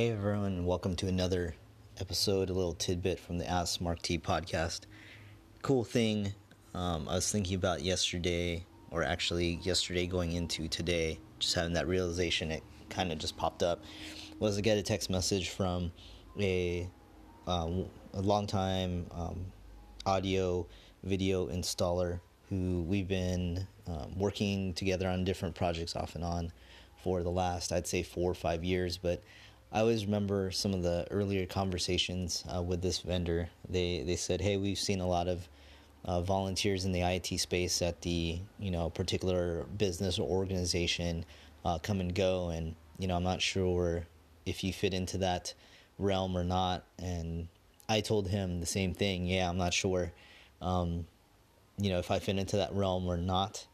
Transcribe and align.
Hey 0.00 0.12
everyone, 0.12 0.64
welcome 0.64 0.96
to 0.96 1.08
another 1.08 1.54
episode, 2.00 2.48
a 2.48 2.54
little 2.54 2.72
tidbit 2.72 3.20
from 3.20 3.36
the 3.36 3.46
Ask 3.46 3.82
Mark 3.82 4.00
T 4.00 4.18
podcast. 4.18 4.86
Cool 5.60 5.84
thing 5.84 6.32
um, 6.72 7.06
I 7.06 7.16
was 7.16 7.30
thinking 7.30 7.54
about 7.54 7.82
yesterday, 7.82 8.64
or 8.90 9.02
actually 9.02 9.60
yesterday 9.60 10.06
going 10.06 10.32
into 10.32 10.68
today, 10.68 11.18
just 11.38 11.54
having 11.54 11.74
that 11.74 11.86
realization, 11.86 12.50
it 12.50 12.62
kind 12.88 13.12
of 13.12 13.18
just 13.18 13.36
popped 13.36 13.62
up, 13.62 13.84
was 14.38 14.56
to 14.56 14.62
get 14.62 14.78
a 14.78 14.82
text 14.82 15.10
message 15.10 15.50
from 15.50 15.92
a, 16.38 16.88
uh, 17.46 17.68
a 18.14 18.22
long 18.22 18.46
time 18.46 19.04
um, 19.10 19.44
audio 20.06 20.66
video 21.04 21.48
installer 21.48 22.20
who 22.48 22.86
we've 22.88 23.06
been 23.06 23.66
um, 23.86 24.18
working 24.18 24.72
together 24.72 25.06
on 25.06 25.24
different 25.24 25.54
projects 25.54 25.94
off 25.94 26.14
and 26.14 26.24
on 26.24 26.52
for 27.02 27.22
the 27.22 27.30
last, 27.30 27.70
I'd 27.70 27.86
say, 27.86 28.02
four 28.02 28.30
or 28.30 28.34
five 28.34 28.64
years, 28.64 28.96
but 28.96 29.22
I 29.72 29.80
always 29.80 30.04
remember 30.04 30.50
some 30.50 30.74
of 30.74 30.82
the 30.82 31.06
earlier 31.10 31.46
conversations 31.46 32.44
uh, 32.52 32.60
with 32.60 32.82
this 32.82 33.00
vendor. 33.00 33.48
They 33.68 34.02
they 34.02 34.16
said, 34.16 34.40
"Hey, 34.40 34.56
we've 34.56 34.78
seen 34.78 35.00
a 35.00 35.06
lot 35.06 35.28
of 35.28 35.48
uh, 36.04 36.22
volunteers 36.22 36.84
in 36.84 36.92
the 36.92 37.02
IT 37.02 37.38
space 37.38 37.80
at 37.80 38.02
the 38.02 38.40
you 38.58 38.70
know 38.70 38.90
particular 38.90 39.64
business 39.78 40.18
or 40.18 40.28
organization 40.28 41.24
uh, 41.64 41.78
come 41.78 42.00
and 42.00 42.14
go, 42.14 42.48
and 42.48 42.74
you 42.98 43.06
know 43.06 43.14
I'm 43.14 43.22
not 43.22 43.40
sure 43.40 44.06
if 44.44 44.64
you 44.64 44.72
fit 44.72 44.92
into 44.92 45.18
that 45.18 45.54
realm 45.98 46.36
or 46.36 46.42
not." 46.42 46.84
And 46.98 47.46
I 47.88 48.00
told 48.00 48.28
him 48.28 48.58
the 48.58 48.66
same 48.66 48.92
thing. 48.92 49.26
Yeah, 49.26 49.48
I'm 49.48 49.58
not 49.58 49.72
sure, 49.72 50.12
um, 50.60 51.06
you 51.78 51.90
know, 51.90 52.00
if 52.00 52.10
I 52.10 52.18
fit 52.18 52.38
into 52.38 52.56
that 52.56 52.74
realm 52.74 53.06
or 53.06 53.16
not, 53.16 53.64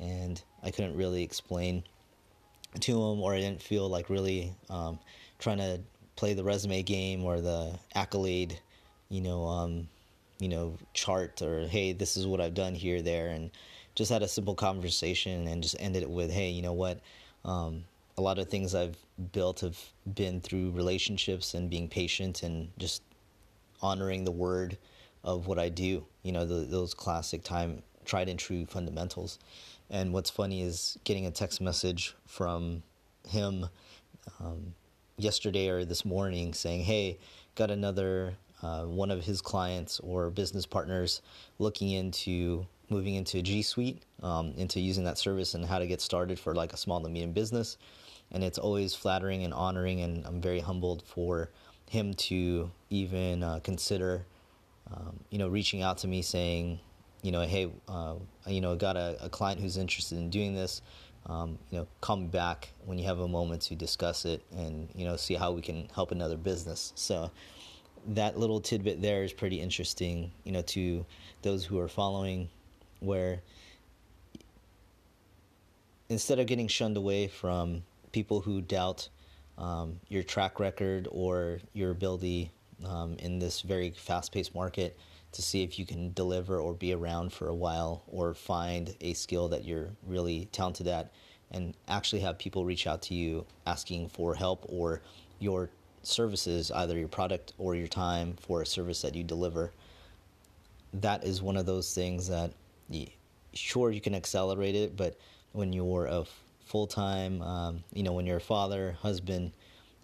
and 0.00 0.42
I 0.62 0.70
couldn't 0.70 0.96
really 0.96 1.22
explain 1.22 1.84
to 2.80 2.92
him, 2.92 3.20
or 3.20 3.34
I 3.34 3.40
didn't 3.40 3.60
feel 3.60 3.86
like 3.86 4.08
really. 4.08 4.54
Um, 4.70 4.98
trying 5.42 5.58
to 5.58 5.80
play 6.16 6.34
the 6.34 6.44
resume 6.44 6.82
game 6.82 7.24
or 7.24 7.40
the 7.40 7.76
accolade, 7.94 8.58
you 9.08 9.20
know, 9.20 9.44
um, 9.44 9.88
you 10.38 10.48
know, 10.48 10.76
chart 10.94 11.42
or 11.42 11.66
hey, 11.66 11.92
this 11.92 12.16
is 12.16 12.26
what 12.26 12.40
I've 12.40 12.54
done 12.54 12.74
here, 12.74 13.02
there, 13.02 13.28
and 13.28 13.50
just 13.94 14.10
had 14.10 14.22
a 14.22 14.28
simple 14.28 14.54
conversation 14.54 15.48
and 15.48 15.62
just 15.62 15.76
ended 15.80 16.02
it 16.02 16.10
with, 16.10 16.30
hey, 16.30 16.48
you 16.48 16.62
know 16.62 16.72
what? 16.72 17.00
Um, 17.44 17.84
a 18.16 18.22
lot 18.22 18.38
of 18.38 18.48
things 18.48 18.74
I've 18.74 18.96
built 19.32 19.60
have 19.60 19.78
been 20.14 20.40
through 20.40 20.70
relationships 20.70 21.54
and 21.54 21.68
being 21.68 21.88
patient 21.88 22.42
and 22.42 22.68
just 22.78 23.02
honoring 23.80 24.24
the 24.24 24.30
word 24.30 24.78
of 25.24 25.46
what 25.48 25.58
I 25.58 25.68
do. 25.68 26.06
You 26.22 26.32
know, 26.32 26.46
the, 26.46 26.66
those 26.66 26.94
classic 26.94 27.42
time 27.42 27.82
tried 28.04 28.28
and 28.28 28.38
true 28.38 28.64
fundamentals. 28.66 29.38
And 29.90 30.12
what's 30.12 30.30
funny 30.30 30.62
is 30.62 30.98
getting 31.04 31.26
a 31.26 31.30
text 31.30 31.60
message 31.60 32.14
from 32.26 32.82
him 33.28 33.66
um, 34.40 34.74
yesterday 35.16 35.68
or 35.68 35.84
this 35.84 36.04
morning 36.04 36.54
saying, 36.54 36.82
"Hey, 36.84 37.18
got 37.54 37.70
another 37.70 38.34
uh, 38.62 38.84
one 38.84 39.10
of 39.10 39.24
his 39.24 39.40
clients 39.40 40.00
or 40.00 40.30
business 40.30 40.66
partners 40.66 41.22
looking 41.58 41.90
into 41.90 42.66
moving 42.88 43.14
into 43.14 43.42
G 43.42 43.62
Suite, 43.62 44.02
um, 44.22 44.52
into 44.56 44.80
using 44.80 45.04
that 45.04 45.18
service 45.18 45.54
and 45.54 45.64
how 45.64 45.78
to 45.78 45.86
get 45.86 46.00
started 46.00 46.38
for 46.38 46.54
like 46.54 46.72
a 46.72 46.76
small 46.76 47.00
to 47.00 47.08
medium 47.08 47.32
business." 47.32 47.76
And 48.30 48.42
it's 48.42 48.58
always 48.58 48.94
flattering 48.94 49.44
and 49.44 49.52
honoring, 49.52 50.00
and 50.00 50.26
I'm 50.26 50.40
very 50.40 50.60
humbled 50.60 51.02
for 51.02 51.50
him 51.90 52.14
to 52.14 52.70
even 52.88 53.42
uh, 53.42 53.60
consider, 53.62 54.24
um, 54.90 55.20
you 55.28 55.36
know, 55.36 55.48
reaching 55.48 55.82
out 55.82 55.98
to 55.98 56.08
me 56.08 56.22
saying, 56.22 56.80
you 57.22 57.30
know, 57.30 57.42
hey, 57.42 57.70
uh, 57.88 58.14
you 58.46 58.62
know, 58.62 58.74
got 58.74 58.96
a, 58.96 59.16
a 59.22 59.28
client 59.28 59.60
who's 59.60 59.76
interested 59.76 60.16
in 60.16 60.30
doing 60.30 60.54
this 60.54 60.80
um, 61.26 61.58
you 61.70 61.78
know, 61.78 61.86
call 62.00 62.16
me 62.16 62.26
back 62.26 62.70
when 62.84 62.98
you 62.98 63.04
have 63.06 63.20
a 63.20 63.28
moment 63.28 63.62
to 63.62 63.74
discuss 63.74 64.24
it 64.24 64.42
and, 64.56 64.88
you 64.94 65.04
know, 65.04 65.16
see 65.16 65.34
how 65.34 65.52
we 65.52 65.62
can 65.62 65.88
help 65.94 66.10
another 66.10 66.36
business. 66.36 66.92
So 66.96 67.30
that 68.08 68.38
little 68.38 68.60
tidbit 68.60 69.00
there 69.00 69.22
is 69.22 69.32
pretty 69.32 69.60
interesting, 69.60 70.32
you 70.44 70.52
know, 70.52 70.62
to 70.62 71.06
those 71.42 71.64
who 71.64 71.78
are 71.78 71.88
following, 71.88 72.48
where 73.00 73.40
instead 76.08 76.38
of 76.38 76.46
getting 76.46 76.68
shunned 76.68 76.96
away 76.96 77.28
from 77.28 77.82
people 78.10 78.40
who 78.40 78.60
doubt 78.60 79.08
um, 79.58 80.00
your 80.08 80.22
track 80.22 80.58
record 80.58 81.08
or 81.10 81.60
your 81.72 81.90
ability 81.90 82.50
um, 82.84 83.16
in 83.18 83.38
this 83.38 83.60
very 83.60 83.90
fast 83.90 84.32
paced 84.32 84.54
market, 84.54 84.96
to 85.32 85.42
see 85.42 85.62
if 85.62 85.78
you 85.78 85.86
can 85.86 86.12
deliver 86.12 86.58
or 86.58 86.74
be 86.74 86.92
around 86.92 87.32
for 87.32 87.48
a 87.48 87.54
while 87.54 88.02
or 88.06 88.34
find 88.34 88.94
a 89.00 89.14
skill 89.14 89.48
that 89.48 89.64
you're 89.64 89.88
really 90.06 90.46
talented 90.52 90.86
at 90.86 91.10
and 91.50 91.74
actually 91.88 92.20
have 92.20 92.38
people 92.38 92.64
reach 92.64 92.86
out 92.86 93.02
to 93.02 93.14
you 93.14 93.44
asking 93.66 94.08
for 94.08 94.34
help 94.34 94.64
or 94.68 95.00
your 95.38 95.70
services, 96.02 96.70
either 96.72 96.98
your 96.98 97.08
product 97.08 97.52
or 97.58 97.74
your 97.74 97.86
time 97.86 98.34
for 98.40 98.62
a 98.62 98.66
service 98.66 99.02
that 99.02 99.14
you 99.14 99.22
deliver. 99.22 99.72
That 100.94 101.24
is 101.24 101.40
one 101.40 101.56
of 101.56 101.66
those 101.66 101.94
things 101.94 102.28
that, 102.28 102.52
sure, 103.54 103.90
you 103.90 104.00
can 104.00 104.14
accelerate 104.14 104.74
it, 104.74 104.96
but 104.96 105.18
when 105.52 105.72
you're 105.72 106.06
a 106.06 106.24
full 106.66 106.86
time, 106.86 107.42
um, 107.42 107.84
you 107.92 108.02
know, 108.02 108.12
when 108.12 108.26
you're 108.26 108.38
a 108.38 108.40
father, 108.40 108.96
husband, 109.00 109.52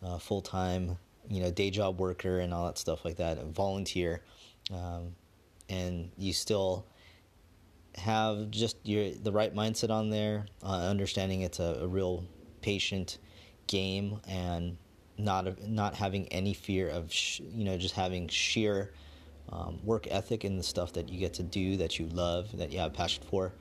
uh, 0.03 0.19
full 0.19 0.43
time, 0.43 0.97
you 1.29 1.43
know, 1.43 1.51
day 1.51 1.71
job 1.71 2.01
worker, 2.01 2.41
and 2.41 2.53
all 2.53 2.67
that 2.67 2.79
stuff 2.79 3.05
like 3.05 3.17
that, 3.17 3.39
a 3.39 3.45
volunteer, 3.45 4.23
um, 4.73 5.15
and 5.69 6.11
you 6.17 6.33
still 6.33 6.87
have 7.99 8.51
just 8.51 8.77
your 8.85 9.11
the 9.11 9.33
right 9.33 9.55
mindset 9.55 9.91
on 9.91 10.11
there, 10.11 10.47
uh, 10.63 10.89
understanding 10.89 11.43
it's 11.43 11.59
a, 11.59 11.79
a, 11.83 11.87
real 11.87 12.25
patient 12.63 13.19
game 13.67 14.21
and 14.29 14.77
not 15.17 15.69
not 15.69 15.95
having 15.95 16.27
any 16.29 16.55
fear 16.55 16.89
of 16.89 17.13
sh- 17.13 17.41
you 17.41 17.65
know 17.65 17.77
just 17.77 17.95
having 17.95 18.29
sheer 18.29 18.93
um, 19.51 19.79
work 19.85 20.07
ethic 20.11 20.45
in 20.45 20.57
the 20.57 20.63
stuff 20.63 20.93
that 20.93 21.09
you 21.09 21.19
get 21.19 21.35
to 21.35 21.43
do 21.43 21.77
that 21.77 21.99
you 21.99 22.07
love 22.09 22.57
that 22.57 22.71
you 22.73 22.79
have 22.79 22.93
passion 22.93 23.23
for. 23.29 23.53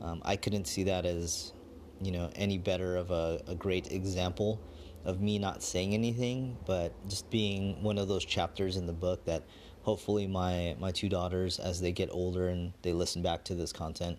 Um, 0.00 0.22
I 0.24 0.36
couldn't 0.36 0.66
see 0.66 0.84
that 0.84 1.06
as 1.06 1.52
you 2.00 2.12
know 2.12 2.30
any 2.36 2.58
better 2.58 2.96
of 2.96 3.10
a, 3.10 3.40
a 3.46 3.54
great 3.54 3.90
example 3.92 4.60
of 5.04 5.20
me 5.20 5.38
not 5.38 5.62
saying 5.62 5.94
anything, 5.94 6.56
but 6.66 6.92
just 7.08 7.30
being 7.30 7.82
one 7.82 7.98
of 7.98 8.08
those 8.08 8.24
chapters 8.24 8.76
in 8.76 8.86
the 8.86 8.92
book 8.92 9.24
that 9.24 9.42
hopefully 9.88 10.26
my 10.26 10.76
my 10.78 10.90
two 10.90 11.08
daughters 11.08 11.58
as 11.58 11.80
they 11.80 11.92
get 11.92 12.10
older 12.12 12.48
and 12.48 12.74
they 12.82 12.92
listen 12.92 13.22
back 13.22 13.42
to 13.42 13.54
this 13.54 13.72
content 13.72 14.18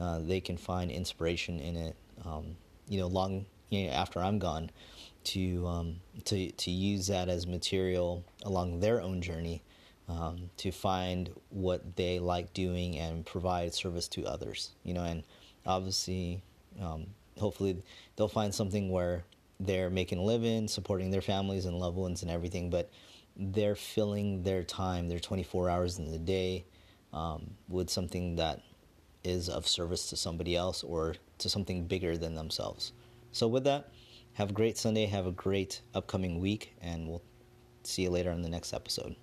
uh, 0.00 0.20
they 0.20 0.40
can 0.40 0.56
find 0.56 0.92
inspiration 0.92 1.58
in 1.58 1.76
it 1.76 1.96
um, 2.24 2.56
you 2.88 3.00
know 3.00 3.08
long 3.08 3.44
you 3.68 3.86
know, 3.86 3.92
after 3.92 4.20
i'm 4.20 4.38
gone 4.38 4.70
to 5.24 5.66
um, 5.66 5.96
to 6.24 6.52
to 6.52 6.70
use 6.70 7.08
that 7.08 7.28
as 7.28 7.48
material 7.48 8.24
along 8.44 8.78
their 8.78 9.00
own 9.00 9.20
journey 9.20 9.60
um, 10.08 10.50
to 10.56 10.70
find 10.70 11.30
what 11.50 11.96
they 11.96 12.20
like 12.20 12.54
doing 12.54 12.96
and 12.96 13.26
provide 13.26 13.74
service 13.74 14.06
to 14.06 14.24
others 14.24 14.70
you 14.84 14.94
know 14.94 15.02
and 15.02 15.24
obviously 15.66 16.40
um, 16.80 17.06
hopefully 17.40 17.82
they'll 18.14 18.28
find 18.28 18.54
something 18.54 18.88
where 18.88 19.24
they're 19.60 19.90
making 19.90 20.18
a 20.18 20.22
living 20.22 20.68
supporting 20.68 21.10
their 21.10 21.20
families 21.20 21.66
and 21.66 21.78
loved 21.78 21.96
ones 21.96 22.22
and 22.22 22.30
everything 22.30 22.70
but 22.70 22.90
they're 23.38 23.76
filling 23.76 24.42
their 24.42 24.64
time, 24.64 25.08
their 25.08 25.20
24 25.20 25.70
hours 25.70 25.98
in 25.98 26.10
the 26.10 26.18
day, 26.18 26.64
um, 27.12 27.54
with 27.68 27.88
something 27.88 28.36
that 28.36 28.62
is 29.22 29.48
of 29.48 29.66
service 29.66 30.10
to 30.10 30.16
somebody 30.16 30.56
else 30.56 30.82
or 30.82 31.14
to 31.38 31.48
something 31.48 31.86
bigger 31.86 32.16
than 32.16 32.34
themselves. 32.34 32.92
So, 33.30 33.46
with 33.46 33.64
that, 33.64 33.92
have 34.34 34.50
a 34.50 34.52
great 34.52 34.76
Sunday, 34.76 35.06
have 35.06 35.26
a 35.26 35.32
great 35.32 35.82
upcoming 35.94 36.40
week, 36.40 36.74
and 36.80 37.08
we'll 37.08 37.22
see 37.84 38.02
you 38.02 38.10
later 38.10 38.30
on 38.30 38.42
the 38.42 38.48
next 38.48 38.72
episode. 38.72 39.14